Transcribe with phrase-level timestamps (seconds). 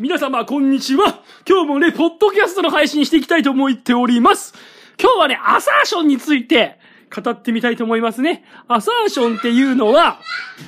[0.00, 1.24] 皆様、こんにちは。
[1.44, 4.54] 今日もね、ポッドキャストの配信していきたいと思っております。
[4.96, 6.78] 今日はね、アサーションについて
[7.12, 8.44] 語ってみたいと思いますね。
[8.68, 10.20] アサーションっていうのは、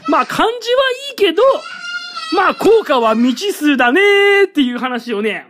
[0.09, 0.55] まあ漢字は
[1.11, 1.45] いいけど、
[2.35, 5.47] まあ効果は未知数だねーっていう話をね、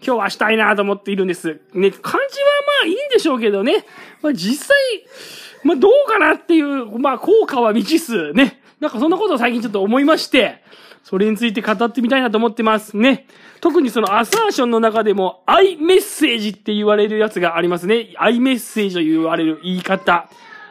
[0.00, 1.60] 今日はしたいなと思っているんです。
[1.74, 2.18] ね、漢字は
[2.80, 3.84] まあいいんでしょうけどね。
[4.22, 4.76] まあ実際、
[5.64, 8.62] まあどうかなっていう、まあ効果は未知数ね。
[8.78, 10.62] なんかそんなことを最近ちょっと思いまして、
[11.08, 13.28] それについて語ってみたいなと思ってますね。
[13.60, 18.12] 特にそのアサーションの中でも、アイメッセージって言われるやつがありますね。
[18.18, 20.28] アイメッセージと言われる言い方。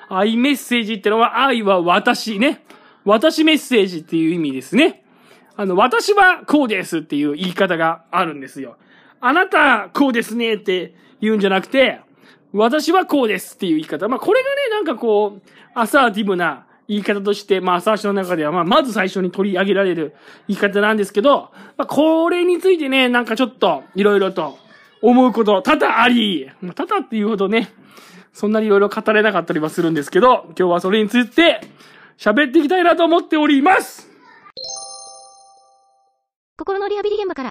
[0.09, 2.65] アイメッセージってのは、愛は私ね。
[3.05, 5.05] 私メッセージっていう意味ですね。
[5.55, 8.75] あの、私はこうですっていう言い方があるんですよ。
[9.21, 12.01] あなたこうですねって言うんじゃなくて、
[12.51, 14.09] 私はこうですっていう言い方。
[14.09, 20.15] まあ、これがね、なんかこう、アサーティブな言い方として、まあ、アサーションの中では、まあ、まず最初に取り上げられる
[20.47, 24.57] 言い方なんですけど、まあ、これについてね、なんかちょっと、いろいろと
[25.01, 27.73] 思うこと多々あり、まあ、多々っていうほどね、
[28.33, 31.61] そんなにいろいろ語れなかったりはするんですけど、今日はそれについて
[32.17, 34.09] 喋っていきたいなと思っております
[36.57, 37.49] 心のリハビリ現場から。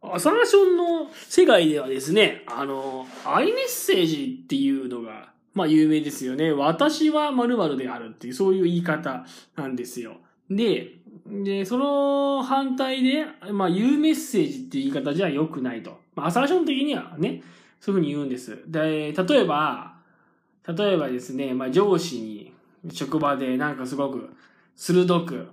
[0.00, 6.52] アサーションの世界ではですね、あの、アイメッセージっていうのが、まあ有名ですよね。
[6.52, 9.24] 私は〇〇であるっていう、そういう言い方
[9.56, 10.16] なんですよ。
[10.50, 15.98] で、で、その反対で、まあ言うメッセージっていう言い方じゃ良くないと。
[16.14, 17.42] まあアサーション的にはね、
[17.80, 18.58] そういうふうに言うんです。
[18.66, 19.96] で、例えば、
[20.66, 22.52] 例えばですね、まあ上司に
[22.92, 24.30] 職場でなんかすごく
[24.76, 25.48] 鋭く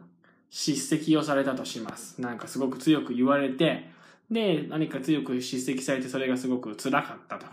[0.49, 2.21] 叱責をされたとします。
[2.21, 3.89] なんかすごく強く言われて、
[4.31, 7.45] で、何か強く叱責されてそれがすごく辛かったと。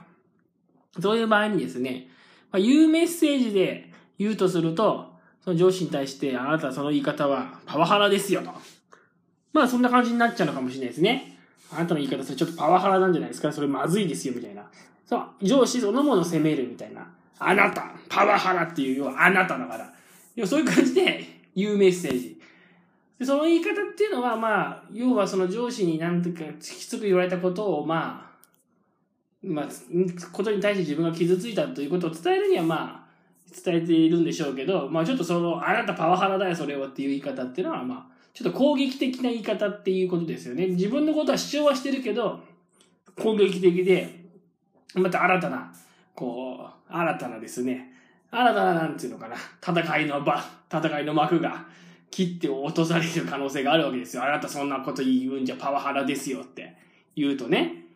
[1.01, 2.09] そういう場合にですね、
[2.53, 5.11] まあ、言うメッセージで言うとすると、
[5.43, 8.53] その上司に対して、あなたその言い方はパワハラですよと。
[9.53, 11.39] まあそんな感じになっちゃうのかもしれないですね。
[11.73, 13.51] あなたの言い方それちょっとパワハラなんじゃないですか？
[13.51, 14.65] それまずいですよみたいな。
[15.07, 17.07] そう、上司そのものを責めるみたいな。
[17.39, 19.93] あなた、パワハラっていう要はあなただから。
[20.37, 21.25] 要はそういう感じで
[21.57, 22.41] 言うメッセージ。
[23.19, 28.32] でその言い方っていうのは、まあ、要はその上司に何とかきつく言われたことを、まあ、
[29.43, 29.69] まあ、
[30.33, 40.69] ことに対して自分が傷ついたということを伝えるには、まあ、伝えているんでしょうけど、まあちょっとその、あなたパワハラだよ、それはっていう言い方っていうのは、まあ、ちょっと攻撃的な言い方っていうことですよね。
[40.69, 42.41] 自分のことは主張はしてるけど、
[43.21, 44.25] 攻撃的で、
[44.95, 45.73] また新たな、
[46.15, 47.93] こう、新たなですね、
[48.31, 51.67] 新たな、なんていうのかな、戦いの場、戦いの幕が、
[52.13, 54.23] 切って落とされる可能性があるわけですよ。
[54.23, 56.77] あなたそんなこと言うんじゃパワハラですよって
[57.17, 57.87] 言うとね。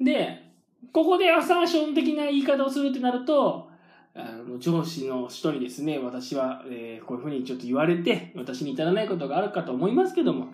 [0.00, 0.41] で、
[0.90, 3.70] ここでアサーション的な言い方をするってなると、
[4.14, 10.48] あの上司の人にですね、私は、えーこういうふうにちょっと言われて、私に至らないことがあるかと思いますけども、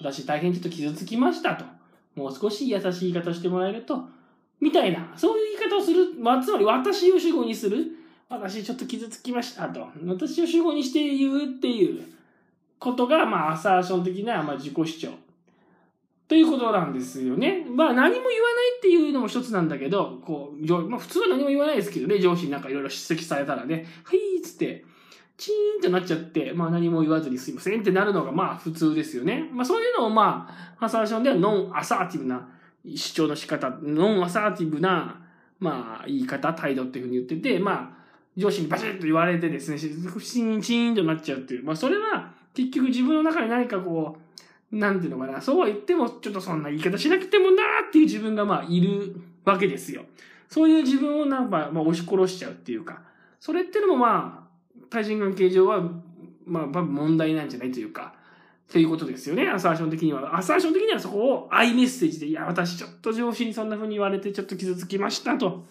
[0.00, 1.64] 私大変ちょっと傷つきましたと。
[2.14, 4.04] もう少し優しい言い方してもらえると、
[4.60, 7.86] みたいな、そういう言い方をする、まあ、つまり私を主語にする、
[8.28, 9.86] 私ちょっと傷つきましたと。
[10.06, 12.02] 私を主語にして言うっていう
[12.78, 15.10] ことが、まあ、アサーション的な、まあ、自己主張。
[16.32, 17.62] ということなんですよね。
[17.76, 24.82] まあ、何も言わないっていうのも一つなんだけど、こう、まあ、普通は何も言わないですけどね、上司になんかいろいろ叱責されたらね、はいっつって、
[25.36, 29.50] チーンってなっちゃって、まあ何も言わずにすいませんってなるのがまあ普通ですよね。
[29.52, 30.48] まあそういうのをま
[30.80, 32.48] あ、アサーションではノンアサーティブな
[32.94, 35.20] 主張の仕方、ノンアサーティブな、
[35.60, 38.02] まあ言い方、態度っていうふうに言ってて、まあ、
[38.38, 41.64] 上司にバシッと言われてですね、チーンチーンとなっちゃうっていう。
[41.64, 44.31] まあそれは結局自分の中に何かこう、
[44.72, 50.04] なんていうのかな、そうは言ってもちょっとそんな言い方しなくてもなーっていう自分がまあいるわけですよ。
[50.48, 53.02] そういう自分をなんかまあ押し殺しちゃうっていうか、
[53.38, 55.82] それってのもまあ、対人関係上は、
[56.46, 58.14] まあ、問題なんじゃないというか、
[58.70, 60.36] ということですよね、アサーション的には。
[60.36, 65.64] アサーション的にはそこをアイメッセージで、いや、私ちょっと上司にそんな風に言われてちょっと傷つきましたと。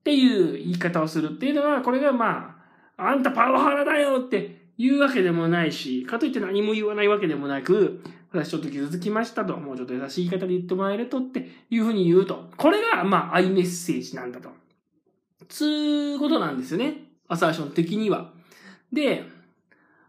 [0.00, 2.56] っていう言い方をするっていうのは、これがま
[2.96, 12.50] あ、あんたパワハラだよって言うわけでもないし、かといって何も言わないわけでもなく、私ちょっと傷つきましたと、もうちょっと優しい言い方で言ってもらえるとっていう風に言うと。
[12.56, 14.50] これがまあ、アイメッセージなんだと。
[15.48, 15.64] つ
[16.16, 17.04] うことなんですよね。
[17.28, 18.32] アサーション的には。
[18.92, 19.24] で、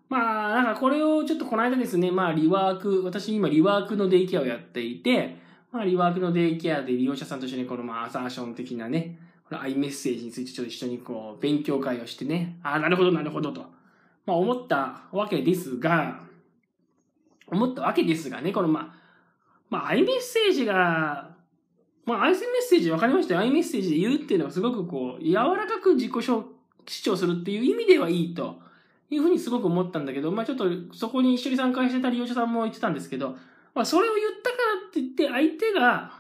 [0.09, 5.37] まあ、なんかこれをちょっとこの間ですね、まあリワーク、私今リワークのデイケアをやっていて、
[5.71, 9.19] まあリワークのデイケアで利用者さんと一緒にこのまあアサーション的なね、
[9.49, 13.65] アイメッセージについてちょっと一緒にこう勉強会をしてね、ああ、なるほどなるほどと、
[14.27, 16.19] まあ思ったわけですが、
[17.47, 18.93] 思ったわけですがね、このまあ、
[19.69, 21.29] まあアイメッセージが、
[22.05, 23.39] まあアイメッセージ分かりましたよ。
[23.39, 28.59] アイメッセージで言うっていうのはすごくこう、柔らかく自己主張するっていう意味ではいいと
[29.09, 33.37] いうふうにすごく思ったんだけど、まあちょっとそこに一緒に参加してた利用者さんも言ってたんですけど、
[33.73, 36.11] まあ、それを言ったからって言って、相手が、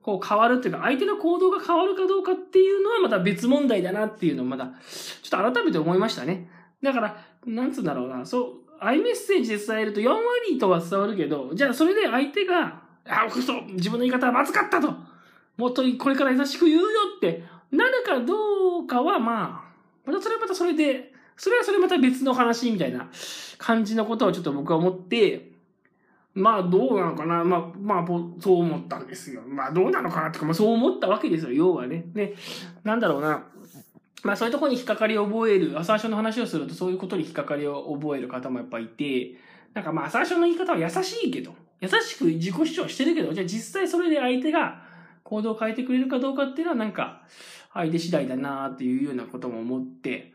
[0.00, 6.48] こう変わるっていうか、相手の行動が変わるかどうかっていうのはまた別問題だなっていうのをまだ、ちょっと改めて思いましたね。
[6.82, 14.94] だから、なんつうんだろうな、そう、アイメッセージで伝えると4割とは伝わるけど、じゃあそれで相手が、あ、嘘、自分の言い方はまずかったと。
[15.56, 19.74] もっとこれから優しく言うよってなるかどうかは、まあ、
[20.04, 23.08] またそれはまたそれで、それはそれまた別の話みたいな
[23.58, 25.50] 感じのことをちょっと僕は思って、
[26.34, 28.06] まあどうなのかなまあ、まあ、
[28.40, 29.42] そう思ったんですよ。
[29.42, 32.04] まあどうなのかなってか、まあそう思ったわけですよ、要はね。
[32.14, 32.34] ね、
[32.82, 33.44] なんだろうな。
[34.24, 39.34] まあそういうところに引っかかりを覚える、アサーションの話をするとそういうことに引っかかりを覚える方もやっぱいて、
[39.74, 44.82] なんかまあアサーションの言い方は優しいけど、優しく自己主張してるけど、じゃあ実際それで相手が
[45.22, 47.22] 行動を変えてくれるかどうかっていうのはなんか、
[47.74, 50.32] 相手次第だなっていうようなことも思って、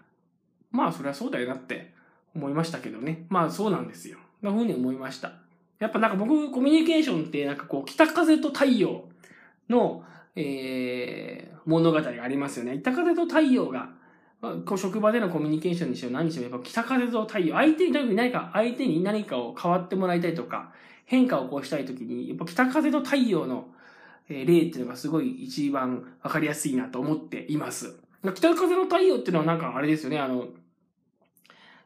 [0.71, 1.93] まあそれはそうだよなって
[2.35, 3.25] 思いましたけどね。
[3.29, 4.17] まあそうなんですよ。
[4.41, 5.33] なふうに思いました。
[5.79, 9.05] やっぱなんか僕、コミュニケーションってなんかこう、北風と太陽
[9.69, 10.03] の、
[10.41, 12.79] えー、物語がありますよね。
[12.79, 13.89] 北風と太陽が、
[14.41, 20.71] まあこう職場でのコミュニケーションにしろ何にしろ、やっぱ北風と太陽、相手に何か、相手に何かを変わってもらいたいとか、
[21.03, 23.67] 変化を起こしたいときに、やっぱ北風と太陽の、
[24.29, 27.99] えー例っていうのがすごい一番わかりやすいなと思っています。
[28.35, 30.47] 北風の太陽っていうのはなんかあれですよね、あの、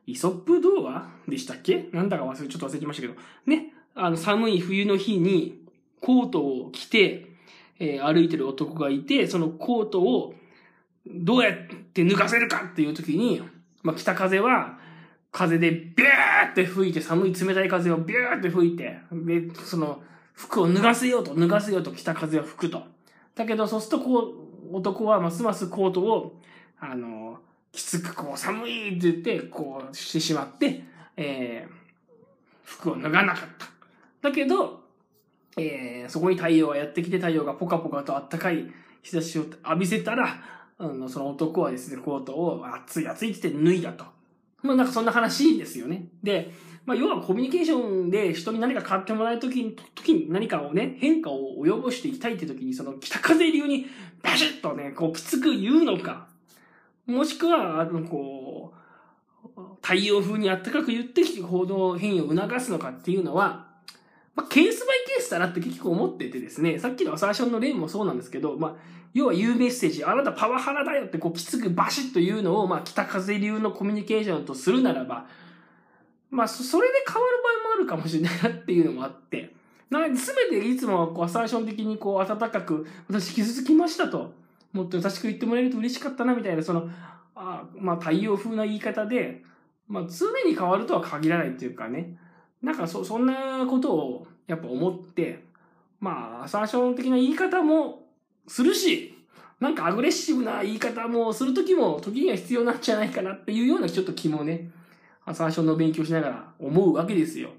[0.06, 1.90] イソップ童話でしたっけ？
[1.92, 3.16] なんだか忘れ、ちょっと忘れてましたけど。
[3.48, 3.74] ね。
[3.96, 5.64] あの、寒い冬の日に
[6.02, 7.33] コートを着て、
[7.80, 10.34] えー歩いてる男がいて、そのコートを
[11.06, 11.54] どうやっ
[11.94, 13.42] て脱がせるかっていう時に、
[13.82, 14.80] まあ、北風は、
[15.32, 20.02] 風でビューって吹いて、寒い冷たい風をビューって吹いて、で、その、
[20.34, 22.84] 服を脱がせようと、脱がせようと北風は吹くと。
[23.36, 24.20] だけど、そうすると、こ
[24.72, 26.42] う、男はますますコートを、
[26.80, 27.40] あの、
[27.72, 30.84] きつくこう、寒いって言って、こうしてしまって、
[31.18, 31.84] えー
[32.64, 33.68] 服を脱がなかった。
[34.30, 34.83] だけど、
[35.58, 38.66] えーそこに太陽がやってきて、太陽がポカポカと暖かい
[39.02, 40.42] 日差しを浴びせたら、
[40.78, 44.06] あの、その男はですね、コートを暑い暑いって言って脱いだと。
[44.62, 46.08] まあなんかそんな話ですよね。
[46.24, 46.52] で、
[46.86, 53.86] まあ要はコミュニケーションで人に何か変わってもらうときに、時に何かをね、変化を及ぼしていきたいって時に、その北風流に
[54.22, 56.28] バシッとね、こうきつく言うのか、
[57.06, 58.74] もしくは、あの、こ
[59.56, 63.73] う、太陽風にあったかく言って行動変異を促すのかっていうのは、
[64.36, 68.76] まあ、ケースバイケースだなって結構思っててですね、さっきのアサーションの例もそうなんですけど、まあ、
[69.14, 75.28] 要は言うメッセージ、あなたパワハラだよってこうきつくバシッと言うのを、まあ、北風流のコミュニケーションとするならば、
[76.32, 79.54] まあ、それで変わる場合もあるかもしれないなっていうのもあって、
[79.92, 84.34] なので、すべていつもはこうアサーション的にこう温かく、私傷つきましたと、
[84.72, 86.90] もっと優しく言ってもらえると嬉しかったなみたいな、その、
[87.36, 89.44] あまあ、太陽風な言い方で、
[89.88, 92.18] まあ、常に変わるとは限らないっていうかね、
[92.64, 95.44] なんかそ、そんなことをやっぱ思って、
[96.00, 98.08] まあ、アサーション的な言い方も
[98.48, 99.14] するし、
[99.60, 104.72] なんかアグレッシブな言い方もするときも、時には必要なんじゃないかなっていうようなちょっと気もね、
[105.26, 107.52] アサーションの勉強しながら思うわけですよ。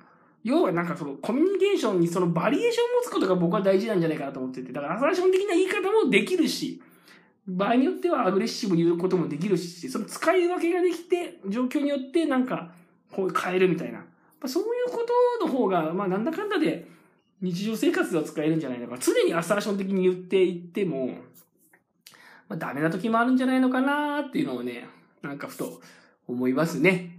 [0.42, 6.82] 要はなんかそのコミュニケーションにそのバリエーションを持つことが僕は大事なんじゃないかなと思ってて、だからアサーション的な言い方もできるし、
[7.46, 12.72] 場合によってはアグレッシブに言うこともできるし、その使い分けができて、状況によってなんか、
[13.10, 14.04] こう変えるみたいな。
[14.44, 15.06] まそういうこ
[15.40, 16.86] との方が、まあなんだかんだで
[17.40, 18.98] 日常生活では使えるんじゃないのか。
[18.98, 21.08] 常にアサーション的に言っていっても、
[22.48, 24.86] まあダメな時もあるんじゃないのかなっていうのをね、
[25.22, 25.80] なんかふと
[26.28, 27.18] 思いますね。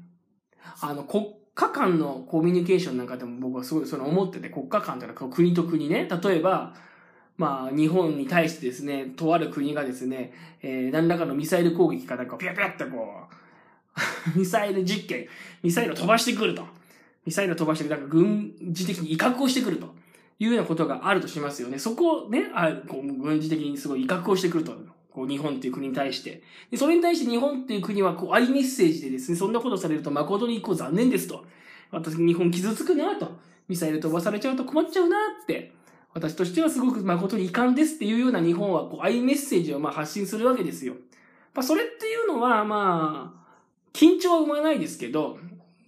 [0.82, 6.75] あの、国家間のコミュニケーションなんかでも僕はすごいその思ってて、国家間というのは国と国ね、例えば、
[7.38, 13.27] まあ、日本に対してですね、とある国がですね、えー、何らかのミサイル攻撃かなんかピャピャってこ
[14.36, 15.27] う、 ミサイル実験、
[15.63, 16.65] ミサイルを飛ばしてくると。
[17.25, 19.94] ミサイルを飛ばして、なんか軍事的に威嚇をしてくると。
[20.38, 21.79] いうようなことがあるとしますよね。
[21.79, 24.74] そこをね、あこう軍事的にすごい威嚇をしてくると。
[25.15, 26.44] こう日本っていう国に対して。
[26.70, 31.46] で、それに対して日本っていう国はこう、アイメッセージでですね、そんなことされると誠にこう残念ですと。
[31.89, 33.32] 私、日本傷つくなと。
[33.70, 35.72] ミサイル飛ばされちゃうと困っちゃうなって。
[36.13, 40.96] 私としてはすごく誠に遺憾ですっていうような日本はこう、アイメッセージをまあ発信するわけですよ。
[41.53, 43.46] まあ、それっていうのは、まあ、
[43.94, 45.38] 緊張は生まないですけど、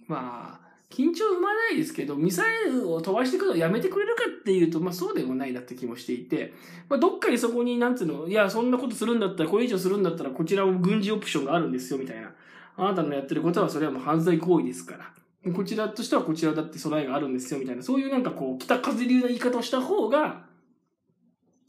[0.06, 0.57] まあ、
[0.90, 6.54] 緊張生まないですけど、ミサイルを飛ばしてくるのをやめてくれるかっていうと、まあそうでもないなって気もしていて、
[6.88, 12.32] まあどっかにそこに、なんつうの、いや、そんなことするんだったら、これ以上するんだったら、こちらも軍事オプションがあるんですよ、みたいな。
[12.76, 15.52] あなたのやってることは、それはもう犯罪行為ですから。
[15.52, 17.82] こちらとしてはこちらだって備えがあるんですよ、みたいな。
[17.82, 20.46] そういうなんかこう、北風流な言い方をした方が、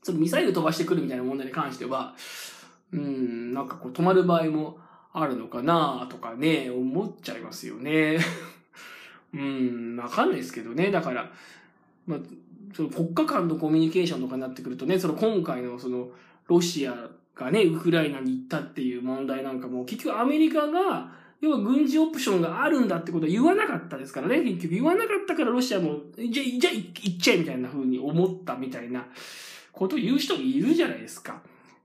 [0.04, 2.16] そのミサイル飛ばしてくるみたいな問題に関しては、
[2.94, 4.80] うん、なんかこう止まる場合も
[5.14, 8.20] あるのかなとかね、思っちゃいますよね。
[9.34, 10.92] うん、わかんないですけどね。
[10.92, 11.32] だから、
[12.06, 12.20] まあ、
[12.76, 16.10] その国家間のコミュニケーションとかになってくるとね、その今回のその、
[16.48, 24.42] ロシアがね、ウクライナに行ったっていう問題なんかも、結局アメリカが、要は軍事オプションがあるんだってことは言わなかったですからね。
[24.42, 29.06] 結局言わなかったからロシアも、じゃ、じゃ、行っちゃえみたいな風に思ったみたいな
[29.72, 31.42] ことを言う人もいるじゃないですか。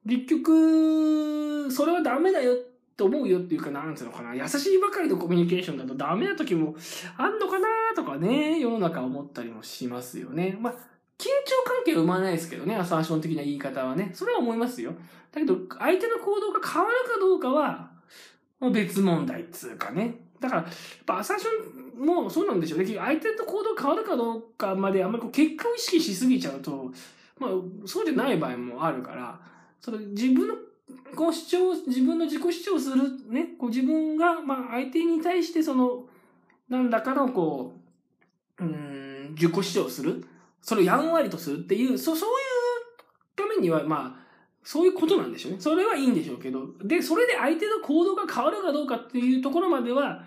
[0.07, 2.57] 結局、それはダメだよっ
[2.97, 4.35] て思うよっていうか、なんつうのかな。
[4.35, 6.75] 優しいばかりのコミュニケーションだとダメな時も
[7.17, 10.57] あんのかなとかね、世の中思ったりもしますよね。
[10.61, 10.73] まあ、
[11.19, 14.11] 緊張関係は生まないですけどね、アサーション的な言い方はね。
[14.15, 14.93] それは思いますよ。
[15.33, 17.91] だけど、相手の行動が変わるかどうかは、
[18.73, 20.21] 別問題っつうかね。
[20.41, 20.73] だから、やっ
[21.05, 22.87] ぱアサーションもそうなんでしょうね。
[22.87, 26.93] 相手と行動変わるかどうかまであんまりこう結果を意識しすぎちゃうと、
[27.39, 27.51] まあ、
[27.87, 29.41] そうじゃない場合もあるから、
[29.81, 30.55] その自分の
[31.17, 36.05] こう主張、自分の自己主張する、ね、こう自分が、まあ相手に対してその、
[36.69, 37.75] 何らかのこ
[38.59, 40.25] う、うん、自己主張する。
[40.61, 42.37] それをやんわりとするっていう、そ、そういう
[43.37, 44.25] ためには、まあ、
[44.63, 45.61] そういうことなんでしょうね。
[45.61, 46.67] それはいいんでしょうけど。
[46.83, 50.25] で、それで相手の行動が変わるかどうかっていうところまでは、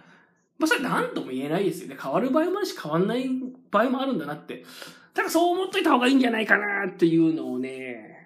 [0.59, 1.97] まあそれ何とも言えないですよね。
[2.01, 3.27] 変わる場合もあるし変わんない
[3.71, 4.63] 場合もあるんだなって。
[5.13, 8.16] ただそう思っといた方がいいんじゃないかなっていうのをね、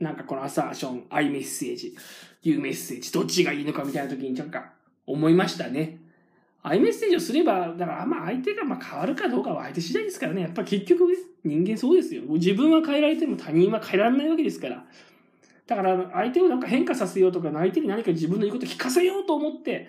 [0.00, 1.94] なんかこのアサーション、アイメッセージ、
[2.42, 4.58] いうメッセージ、どっちがいいのかみたいな時にちょっと
[5.06, 5.98] 思いましたね。
[6.62, 10.42] アイメッセージをすれば、だからまあ相手がまあ変わるかどうかは相手次第ですからね。
[10.42, 11.06] やっぱ結局、
[11.44, 12.22] 人間そうですよ。
[12.28, 14.84] 自分は変えられても他人は変えられないわけですから。
[15.66, 19.88] だから相手をなんか変化させようとか、相手に何か自分の言うこと聞かせようと思って、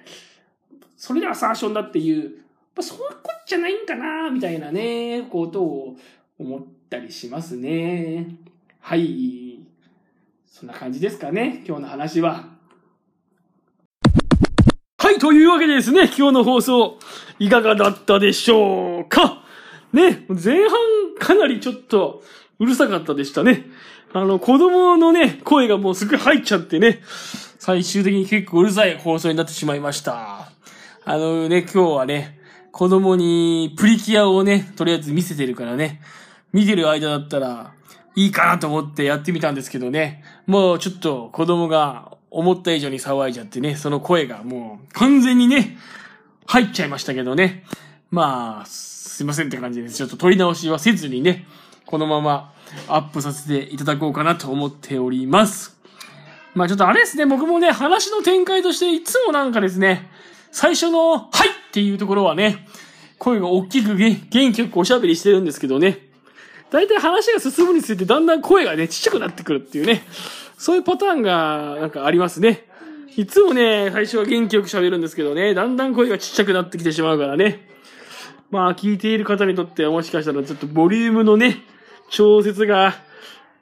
[0.96, 5.98] それでアサーションだっていう、まあ、そういうこっちゃないんかな、みたいなね、ことを
[6.38, 8.36] 思ったりしますね。
[8.80, 9.65] はい。
[10.53, 12.43] そんな感じですかね、今日の話は。
[14.98, 17.00] はい、というわけでですね、今日の放送、
[17.39, 19.46] いかがだったでしょうか？
[19.93, 20.70] ね、前半
[21.17, 22.22] かなりちょっと
[22.60, 23.65] うるさかったでしたね。
[24.12, 27.00] あの、子供のね、声がもうすごい入っちゃってね、
[27.58, 30.51] 最終的に結構うるさい放送になってしまいました。
[31.05, 32.41] あのね、今日はね、
[32.74, 36.01] 子供にプリキュアをね、とりあえず見せてるからね、
[36.51, 37.74] 見てる間だったら、
[38.15, 45.77] いいかなと思ってやってみたんですけどね、もうちょっと子供が思った以上に騒いじゃってね、その声がもう完全にね、
[46.46, 47.63] 入っちゃいましたけどね。
[48.10, 49.96] まあ、すいませんって感じです。
[49.96, 51.46] ちょっと取り直しはせずにね、
[51.86, 52.53] このまま
[52.88, 55.77] アップさせていただこうかなと思っております。
[56.53, 60.10] まあちょっとあれですね、僕もね、話の展開としていつもなんかですね、
[60.51, 62.68] 最初の、はいっていうところはね、
[63.18, 66.11] 声が大きく元気よくおしゃべりしてるんですけどね、
[66.72, 70.04] 大体話が進むにつれてだんだん声がね、ちっちゃくなってくるっていうね、
[70.58, 72.66] そういうパターンがなんかありますね。
[73.18, 77.68] いつもね、最初は元気よく喋るんですけどね、だんだん声がちっちゃくなってきてしまうからね。
[78.51, 81.58] まあ、聞いている方にとってはもしかしたらちょっとボリュームのね、
[82.10, 82.96] 調節が、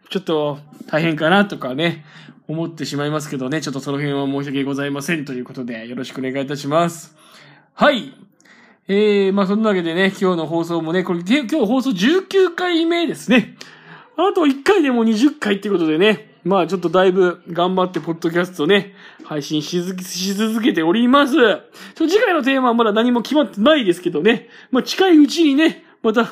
[0.10, 2.06] ちょっと大変かなとかね、
[2.48, 7.16] 思ってしまいますけどね、ちょっとその辺は申し訳ございませんということで、よろしくお願いいたします。
[7.74, 8.14] はい。
[8.92, 13.56] えー、まあそんなわけでね、今日の放送もね、これ、今日放送19回目ですね。
[14.18, 19.84] あと1回でも20回ってことでね、まあちょっとだいぶ頑張ってポッドキャストね、配信し
[20.34, 21.36] 続けております。
[21.94, 26.32] 次回のテーマはまだ何も決まってないですけどね、まあ近いうちにね、また、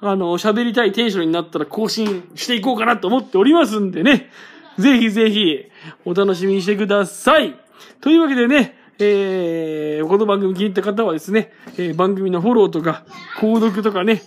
[0.00, 4.28] あの、喋りたいテンションになったら更新していこうかなと思っておりますんでね。
[4.76, 5.64] ぜひぜひ、
[6.04, 7.56] お楽しみにしてください。
[8.02, 13.04] というわけでね、えー、この番組気に入った方はですね、えー、番組のフォローとか、
[13.38, 14.22] 購読とかね、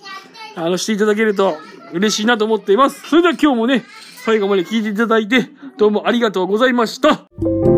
[0.56, 1.58] あの、していただけると
[1.94, 3.08] 嬉しいなと思っています。
[3.08, 3.84] それでは今日もね、
[4.26, 7.77] 最後まで聞いていただいて、どうもありがとうございました。